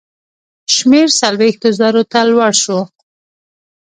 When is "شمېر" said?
0.75-1.07